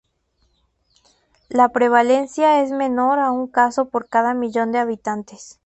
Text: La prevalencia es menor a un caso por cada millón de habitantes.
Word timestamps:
La 1.47 1.69
prevalencia 1.69 2.63
es 2.63 2.71
menor 2.71 3.19
a 3.19 3.29
un 3.29 3.45
caso 3.47 3.87
por 3.89 4.07
cada 4.09 4.33
millón 4.33 4.71
de 4.71 4.79
habitantes. 4.79 5.59